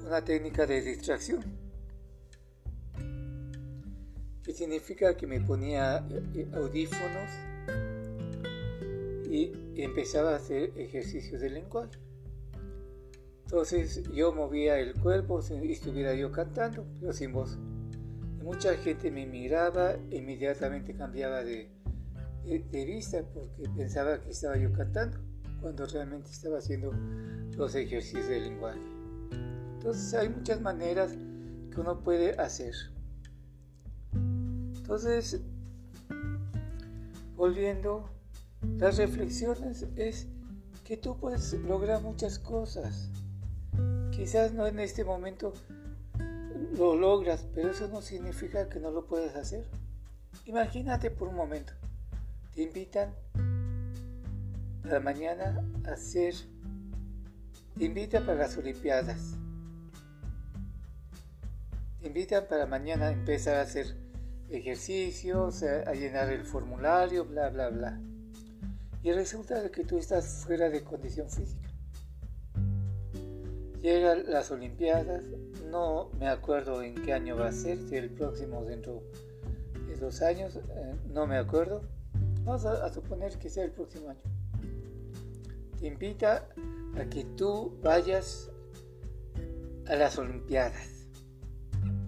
una 0.06 0.22
técnica 0.24 0.66
de 0.66 0.82
distracción, 0.82 1.44
que 4.44 4.54
significa 4.54 5.16
que 5.16 5.28
me 5.28 5.42
ponía 5.42 6.06
eh, 6.10 6.24
eh, 6.36 6.48
audífonos 6.54 7.30
y 9.30 9.52
empezaba 9.76 10.32
a 10.32 10.36
hacer 10.36 10.72
ejercicios 10.76 11.42
de 11.42 11.50
lenguaje. 11.50 11.98
Entonces 13.46 14.04
yo 14.14 14.34
movía 14.34 14.80
el 14.80 14.94
cuerpo 14.96 15.42
si 15.42 15.54
estuviera 15.72 16.14
yo 16.16 16.32
cantando, 16.32 16.86
pero 17.00 17.14
sin 17.14 17.34
voz 17.34 17.58
mucha 18.44 18.76
gente 18.76 19.12
me 19.12 19.26
miraba, 19.26 19.96
inmediatamente 20.10 20.94
cambiaba 20.96 21.44
de, 21.44 21.70
de, 22.46 22.86
vista 22.86 23.24
porque 23.34 23.70
pensaba 23.76 24.20
que 24.20 24.32
estaba 24.32 24.58
yo 24.58 24.72
cantando, 24.74 25.18
cuando 25.62 25.86
realmente 25.86 26.32
estaba 26.32 26.58
haciendo 26.58 26.92
los 27.56 27.76
ejercicios 27.76 28.28
de 28.28 28.42
lenguaje. 28.42 28.82
Entonces 29.76 30.14
hay 30.14 30.30
muchas 30.30 30.60
maneras 30.62 31.14
que 31.72 31.80
uno 31.80 32.04
puede 32.04 32.32
hacer. 32.40 32.74
Entonces, 34.94 35.40
volviendo, 37.38 38.10
las 38.78 38.98
reflexiones 38.98 39.88
es 39.96 40.28
que 40.84 40.98
tú 40.98 41.16
puedes 41.18 41.54
lograr 41.54 42.02
muchas 42.02 42.38
cosas. 42.40 43.10
Quizás 44.12 44.52
no 44.52 44.68
en 44.68 44.82
este 44.82 45.06
momento 45.06 45.54
lo 46.76 46.98
logras, 46.98 47.48
pero 47.56 47.72
eso 47.72 47.88
no 47.88 48.02
significa 48.02 48.68
que 48.68 48.82
no 48.82 48.92
lo 48.92 49.06
puedes 49.08 49.34
hacer. 49.34 49.66
Imagínate 50.46 51.10
por 51.10 51.30
un 51.30 51.36
momento, 51.36 51.72
te 52.54 52.64
invitan 52.64 53.14
para 54.84 55.00
mañana 55.00 55.66
a 55.86 55.92
hacer, 55.92 56.36
te 57.78 57.86
invitan 57.86 58.26
para 58.26 58.40
las 58.40 58.58
Olimpiadas, 58.58 59.38
te 62.02 62.08
invitan 62.08 62.44
para 62.50 62.66
mañana 62.66 63.08
a 63.08 63.12
empezar 63.14 63.56
a 63.56 63.62
hacer 63.62 64.01
ejercicios, 64.52 65.64
a, 65.64 65.94
llenar 65.94 66.30
el 66.30 66.44
formulario, 66.44 67.26
bla, 67.26 67.50
bla, 67.50 67.70
bla. 67.70 68.00
Y 69.02 69.12
resulta 69.14 69.72
que 69.72 69.84
tú 69.84 69.98
estás 69.98 70.44
fuera 70.46 70.70
de 70.70 70.84
condición 70.84 71.30
física. 71.30 71.70
Llegan 73.82 74.26
las 74.28 74.52
Olimpiadas, 74.52 75.24
no 75.72 76.12
me 76.20 76.28
acuerdo 76.28 76.84
en 76.84 76.94
qué 76.96 77.14
año 77.14 77.36
va 77.36 77.48
a 77.48 77.52
ser, 77.52 77.80
si 77.80 77.96
el 77.96 78.12
próximo 78.12 78.64
dentro 78.64 79.02
de 79.88 79.96
dos 79.96 80.22
años, 80.22 80.56
eh, 80.56 80.96
no 81.08 81.26
me 81.26 81.38
acuerdo. 81.38 81.82
Vamos 82.44 82.66
a, 82.66 82.92
suponer 82.94 83.38
que 83.40 83.50
sea 83.50 83.64
el 83.64 83.72
próximo 83.72 84.10
año. 84.10 84.22
Te 85.80 85.88
invita 85.88 86.48
a 86.96 87.06
que 87.06 87.24
tú 87.24 87.76
vayas 87.82 88.52
a 89.88 89.96
las 89.96 90.18
Olimpiadas, 90.20 91.08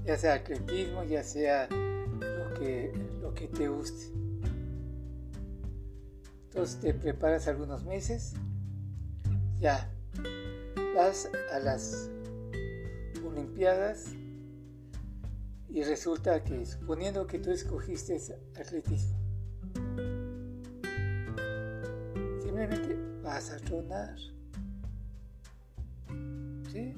ya 0.06 0.16
sea 0.18 0.36
atletismo, 0.36 1.04
ya 1.04 1.24
sea 1.24 1.68
lo 3.22 3.34
que 3.34 3.48
te 3.48 3.68
guste. 3.68 4.12
Entonces 6.46 6.80
te 6.80 6.94
preparas 6.94 7.48
algunos 7.48 7.84
meses, 7.84 8.34
ya 9.60 9.90
vas 10.96 11.30
a 11.52 11.60
las 11.60 12.10
Olimpiadas 13.26 14.14
y 15.70 15.82
resulta 15.82 16.44
que, 16.44 16.66
suponiendo 16.66 17.26
que 17.26 17.40
tú 17.40 17.50
escogiste 17.50 18.20
atletismo, 18.60 19.18
simplemente 22.42 22.96
vas 23.24 23.50
a 23.50 23.58
tronar. 23.58 24.16
¿Sí? 26.72 26.94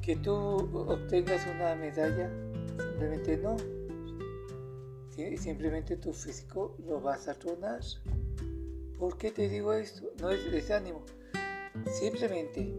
Que 0.00 0.16
tú 0.16 0.32
obtengas 0.32 1.46
una 1.54 1.74
medalla, 1.74 2.30
simplemente 2.78 3.36
no. 3.36 3.75
Simplemente 5.38 5.96
tu 5.96 6.12
físico 6.12 6.76
lo 6.86 7.00
vas 7.00 7.26
a 7.26 7.34
tronar. 7.34 7.80
¿Por 8.98 9.16
qué 9.16 9.30
te 9.30 9.48
digo 9.48 9.72
esto? 9.72 10.12
No 10.20 10.28
es 10.30 10.50
desánimo. 10.50 11.04
Simplemente 11.90 12.70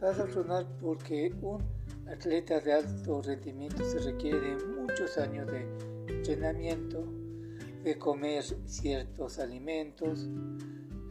vas 0.00 0.18
a 0.18 0.26
tronar 0.26 0.66
porque 0.78 1.32
un 1.40 1.62
atleta 2.06 2.60
de 2.60 2.74
alto 2.74 3.22
rendimiento 3.22 3.82
se 3.82 3.98
requiere 3.98 4.56
de 4.56 4.66
muchos 4.66 5.16
años 5.16 5.50
de 5.50 5.66
entrenamiento, 6.08 7.02
de 7.82 7.98
comer 7.98 8.44
ciertos 8.66 9.38
alimentos, 9.38 10.28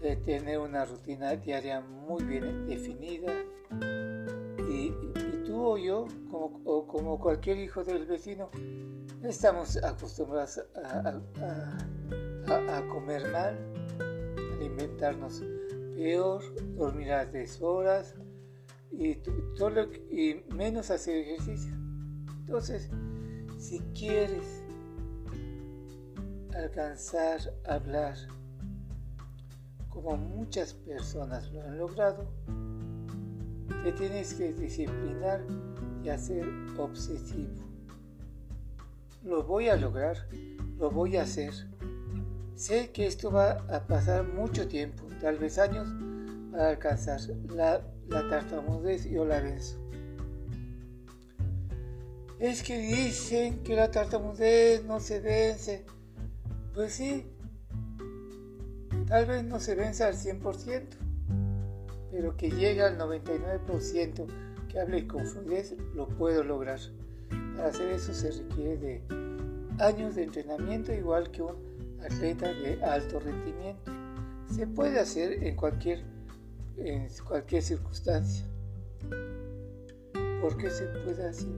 de 0.01 0.17
tener 0.17 0.59
una 0.59 0.85
rutina 0.85 1.35
diaria 1.35 1.81
muy 1.81 2.23
bien 2.23 2.67
definida. 2.67 3.33
O 5.69 5.77
yo, 5.77 6.07
como, 6.31 6.61
o 6.63 6.87
como 6.87 7.19
cualquier 7.19 7.57
hijo 7.57 7.83
del 7.83 8.05
vecino, 8.05 8.49
estamos 9.21 9.75
acostumbrados 9.83 10.61
a, 10.81 11.19
comer 12.87 13.29
mal, 13.33 13.57
alimentarnos 14.55 15.43
peor, 15.93 16.41
dormir 16.77 17.11
a 17.11 17.25
deshoras 17.25 18.15
y, 18.93 19.17
y 20.09 20.45
menos 20.55 20.89
hacer 20.89 21.17
ejercicio. 21.17 21.73
Entonces, 22.45 22.89
si 23.59 23.81
quieres 23.93 24.63
alcanzar 26.55 27.41
a 27.65 27.73
hablar 27.73 28.15
como 29.89 30.15
muchas 30.15 30.73
personas 30.73 31.51
lo 31.51 31.61
han 31.61 31.77
logrado, 31.77 32.25
te 33.83 33.91
tienes 33.91 34.33
que 34.33 34.53
disciplinar 34.53 35.41
y 36.03 36.09
hacer 36.09 36.45
obsesivo. 36.77 37.53
Lo 39.23 39.43
voy 39.43 39.67
a 39.69 39.75
lograr, 39.75 40.17
lo 40.77 40.89
voy 40.89 41.17
a 41.17 41.23
hacer. 41.23 41.53
Sé 42.55 42.91
que 42.91 43.05
esto 43.05 43.31
va 43.31 43.65
a 43.69 43.85
pasar 43.85 44.25
mucho 44.27 44.67
tiempo, 44.67 45.03
tal 45.21 45.37
vez 45.37 45.57
años, 45.59 45.87
para 46.51 46.69
alcanzar 46.69 47.19
la, 47.49 47.81
la 48.07 48.29
tartamudez 48.29 49.05
y 49.05 49.11
yo 49.11 49.25
la 49.25 49.41
venzo. 49.41 49.77
Es 52.39 52.61
que 52.61 52.77
dicen 52.77 53.63
que 53.63 53.75
la 53.75 53.89
tartamudez 53.89 54.83
no 54.85 54.99
se 54.99 55.19
vence. 55.19 55.85
Pues 56.73 56.93
sí, 56.93 57.25
tal 59.07 59.25
vez 59.25 59.43
no 59.43 59.59
se 59.59 59.75
vence 59.75 60.03
al 60.03 60.15
100%, 60.15 60.83
pero 62.17 62.35
que 62.35 62.49
llegue 62.49 62.81
al 62.81 62.97
99% 62.97 64.25
que 64.67 64.79
hable 64.79 65.05
con 65.05 65.23
fluidez, 65.23 65.75
lo 65.93 66.07
puedo 66.07 66.43
lograr. 66.43 66.79
Para 67.55 67.67
hacer 67.67 67.91
eso 67.91 68.11
se 68.11 68.31
requiere 68.31 68.77
de 68.77 69.01
años 69.77 70.15
de 70.15 70.23
entrenamiento, 70.23 70.91
igual 70.91 71.29
que 71.29 71.43
un 71.43 71.55
atleta 72.03 72.51
de 72.51 72.83
alto 72.83 73.19
rendimiento. 73.19 73.91
Se 74.49 74.65
puede 74.65 74.99
hacer 74.99 75.43
en 75.43 75.55
cualquier, 75.55 76.03
en 76.77 77.07
cualquier 77.23 77.61
circunstancia. 77.61 78.47
¿Por 80.41 80.57
qué 80.57 80.71
se 80.71 80.85
puede 80.87 81.23
hacer? 81.23 81.53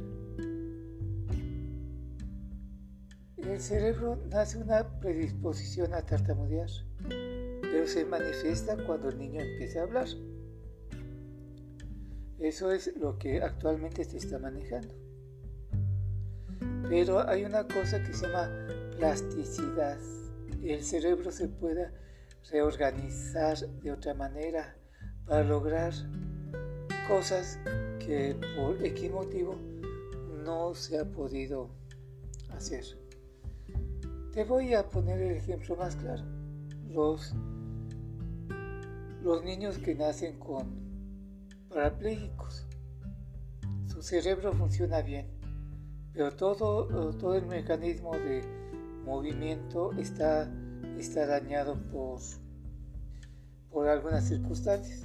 el 3.37 3.61
cerebro 3.61 4.19
nace 4.29 4.57
una 4.57 4.99
predisposición 4.99 5.93
a 5.93 6.01
tartamudear, 6.01 6.69
pero 7.07 7.87
se 7.87 8.05
manifiesta 8.05 8.75
cuando 8.85 9.07
el 9.07 9.17
niño 9.17 9.39
empieza 9.41 9.79
a 9.79 9.83
hablar. 9.83 10.07
Eso 12.39 12.71
es 12.71 12.95
lo 12.95 13.17
que 13.17 13.41
actualmente 13.41 14.05
se 14.05 14.17
está 14.17 14.39
manejando. 14.39 14.93
Pero 16.89 17.27
hay 17.27 17.43
una 17.43 17.67
cosa 17.67 18.01
que 18.01 18.13
se 18.13 18.27
llama 18.27 18.49
plasticidad. 18.97 19.97
El 20.63 20.81
cerebro 20.83 21.31
se 21.31 21.49
puede 21.49 21.91
reorganizar 22.49 23.57
de 23.57 23.91
otra 23.91 24.13
manera 24.13 24.75
para 25.25 25.43
lograr 25.43 25.93
cosas 27.07 27.59
que 27.99 28.35
por 28.55 28.83
X 28.85 29.11
motivo 29.11 29.55
no 30.45 30.73
se 30.73 30.97
ha 30.97 31.05
podido 31.05 31.69
hacer. 32.51 32.85
Te 34.31 34.45
voy 34.45 34.73
a 34.73 34.87
poner 34.87 35.19
el 35.21 35.35
ejemplo 35.35 35.75
más 35.75 35.97
claro. 35.97 36.23
Los, 36.87 37.33
los 39.21 39.43
niños 39.43 39.77
que 39.77 39.93
nacen 39.93 40.39
con 40.39 40.88
parapléjicos. 41.69 42.65
Su 43.87 44.01
cerebro 44.01 44.53
funciona 44.53 45.01
bien, 45.01 45.27
pero 46.13 46.31
todo, 46.35 47.13
todo 47.17 47.35
el 47.35 47.45
mecanismo 47.45 48.13
de 48.13 48.43
movimiento 49.05 49.91
está, 49.93 50.51
está 50.97 51.25
dañado 51.25 51.75
por, 51.91 52.19
por 53.69 53.87
algunas 53.87 54.27
circunstancias. 54.27 55.03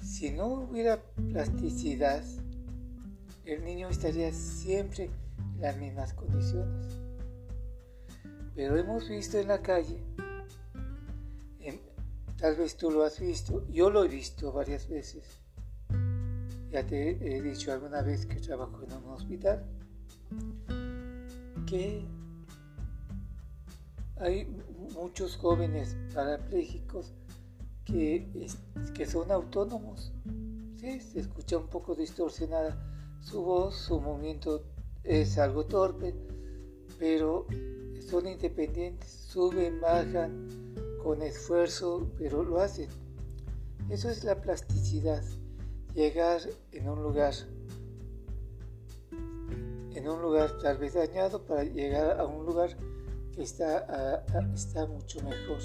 Si 0.00 0.30
no 0.30 0.46
hubiera 0.46 1.02
plasticidad, 1.30 2.22
el 3.44 3.64
niño 3.64 3.88
estaría 3.88 4.32
siempre 4.32 5.10
las 5.58 5.76
mismas 5.76 6.12
condiciones. 6.14 6.98
Pero 8.54 8.76
hemos 8.76 9.08
visto 9.08 9.38
en 9.38 9.48
la 9.48 9.60
calle, 9.60 10.02
tal 12.36 12.56
vez 12.56 12.76
tú 12.76 12.90
lo 12.90 13.04
has 13.04 13.18
visto, 13.20 13.66
yo 13.70 13.90
lo 13.90 14.04
he 14.04 14.08
visto 14.08 14.52
varias 14.52 14.88
veces. 14.88 15.24
Ya 16.70 16.86
te 16.86 17.10
he 17.10 17.40
dicho 17.40 17.72
alguna 17.72 18.02
vez 18.02 18.26
que 18.26 18.36
trabajo 18.36 18.82
en 18.82 18.92
un 18.92 19.10
hospital, 19.10 19.64
que 21.66 22.04
hay 24.18 24.46
muchos 24.94 25.36
jóvenes 25.36 25.96
parapléjicos 26.14 27.12
que, 27.84 28.26
que 28.94 29.06
son 29.06 29.30
autónomos. 29.30 30.12
Sí, 30.76 31.00
se 31.00 31.20
escucha 31.20 31.56
un 31.56 31.68
poco 31.68 31.94
distorsionada 31.94 32.76
su 33.20 33.42
voz, 33.42 33.76
su 33.76 34.00
movimiento 34.00 34.64
es 35.02 35.38
algo 35.38 35.64
torpe, 35.64 36.14
pero 36.98 37.46
son 38.08 38.28
independientes, 38.28 39.10
suben, 39.10 39.80
bajan 39.80 40.65
con 41.06 41.22
esfuerzo, 41.22 42.10
pero 42.18 42.42
lo 42.42 42.58
hacen. 42.58 42.88
Eso 43.88 44.10
es 44.10 44.24
la 44.24 44.40
plasticidad, 44.40 45.22
llegar 45.94 46.40
en 46.72 46.88
un 46.88 47.00
lugar, 47.00 47.32
en 49.94 50.08
un 50.08 50.20
lugar 50.20 50.58
tal 50.58 50.78
vez 50.78 50.94
dañado 50.94 51.46
para 51.46 51.62
llegar 51.62 52.18
a 52.18 52.26
un 52.26 52.44
lugar 52.44 52.76
que 53.32 53.44
está, 53.44 54.24
está 54.52 54.86
mucho 54.86 55.22
mejor. 55.22 55.60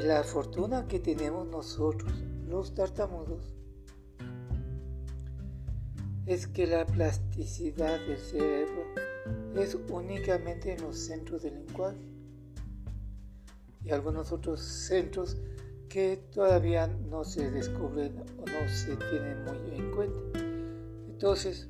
Y 0.00 0.04
la 0.04 0.22
fortuna 0.22 0.86
que 0.86 1.00
tenemos 1.00 1.48
nosotros, 1.48 2.12
los 2.46 2.76
tartamudos, 2.76 3.56
es 6.26 6.46
que 6.46 6.68
la 6.68 6.86
plasticidad 6.86 7.98
del 8.06 8.20
cerebro 8.20 8.84
es 9.56 9.76
únicamente 9.90 10.74
en 10.74 10.82
los 10.82 10.96
centros 10.96 11.42
del 11.42 11.54
lenguaje 11.66 12.15
y 13.86 13.92
algunos 13.92 14.32
otros 14.32 14.60
centros 14.60 15.36
que 15.88 16.16
todavía 16.32 16.86
no 16.88 17.24
se 17.24 17.50
descubren 17.50 18.18
o 18.38 18.44
no 18.44 18.68
se 18.68 18.96
tienen 18.96 19.44
muy 19.44 19.78
en 19.78 19.90
cuenta. 19.92 20.40
Entonces, 21.08 21.68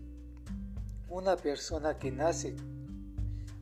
una 1.09 1.37
persona 1.37 1.99
que 1.99 2.11
nace 2.11 2.57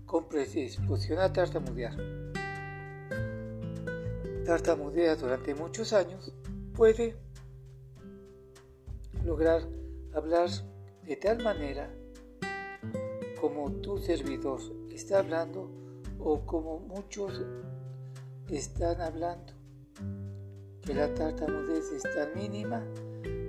con 0.06 0.28
predisposición 0.28 1.18
a 1.18 1.32
tartamudear, 1.32 1.96
tartamudea 4.46 5.16
durante 5.16 5.54
muchos 5.54 5.92
años, 5.92 6.32
puede 6.74 7.16
lograr 9.24 9.62
hablar 10.14 10.48
de 11.04 11.16
tal 11.16 11.42
manera 11.42 11.90
como 13.40 13.70
tu 13.72 13.98
servidor 13.98 14.60
está 14.94 15.18
hablando 15.18 15.68
o 16.18 16.46
como 16.46 16.78
muchos 16.78 17.42
están 18.50 19.00
hablando, 19.00 19.52
que 20.82 20.94
la 20.94 21.12
tartamudez 21.14 21.92
es 21.92 22.02
tan 22.02 22.34
mínima 22.34 22.84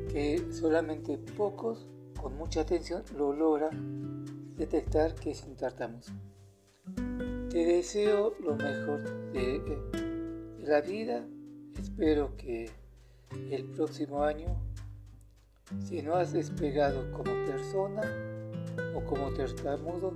que 0.10 0.48
solamente 0.52 1.18
pocos 1.18 1.88
con 2.20 2.38
mucha 2.38 2.62
atención 2.62 3.04
lo 3.18 3.34
logran 3.34 4.54
detectar 4.56 5.16
que 5.16 5.32
es 5.32 5.44
un 5.44 5.56
tartamudo. 5.56 6.08
Te 7.50 7.66
deseo 7.66 8.36
lo 8.40 8.56
mejor 8.56 9.32
de, 9.32 9.60
de 9.60 10.68
la 10.68 10.82
vida, 10.82 11.26
espero 11.78 12.36
que 12.38 12.70
el 13.52 13.66
próximo 13.66 14.24
año 14.24 14.58
si 15.84 16.02
no 16.02 16.16
has 16.16 16.32
despegado 16.32 17.12
como 17.12 17.34
persona 17.46 18.02
o 18.96 19.04
como 19.04 19.34
tartamudo, 19.34 20.16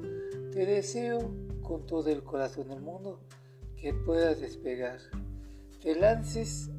te 0.51 0.65
deseo 0.65 1.19
con 1.61 1.85
todo 1.85 2.09
el 2.09 2.23
corazón 2.23 2.69
del 2.69 2.81
mundo 2.81 3.19
que 3.81 3.93
puedas 3.93 4.41
despegar. 4.41 4.99
Te 5.81 5.95
lances 5.95 6.69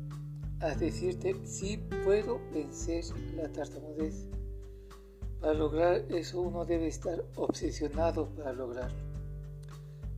a 0.61 0.75
decirte 0.75 1.35
si 1.45 1.79
puedo 2.05 2.41
vencer 2.53 3.05
la 3.35 3.51
tartamudez. 3.51 4.29
Para 5.41 5.55
lograr 5.55 6.05
eso 6.11 6.43
uno 6.43 6.67
debe 6.67 6.87
estar 6.89 7.25
obsesionado 7.37 8.29
para 8.35 8.53
lograrlo. 8.53 9.11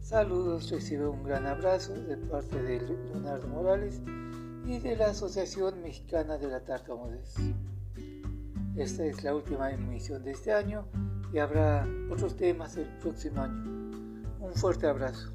Saludos, 0.00 0.68
recibe 0.70 1.06
un 1.06 1.22
gran 1.22 1.46
abrazo 1.46 1.94
de 1.94 2.16
parte 2.16 2.60
de 2.60 2.80
Leonardo 2.80 3.46
Morales 3.48 4.00
y 4.66 4.78
de 4.80 4.96
la 4.96 5.06
Asociación 5.06 5.80
Mexicana 5.80 6.38
de 6.38 6.48
la 6.48 6.60
Tartamudez. 6.60 7.34
Esta 8.76 9.04
es 9.04 9.22
la 9.22 9.34
última 9.34 9.70
emisión 9.70 10.24
de 10.24 10.32
este 10.32 10.52
año 10.52 10.88
y 11.32 11.38
habrá 11.38 11.86
otros 12.10 12.36
temas 12.36 12.76
el 12.76 12.88
próximo 12.98 13.42
año. 13.42 13.62
Un 14.40 14.52
fuerte 14.54 14.88
abrazo. 14.88 15.31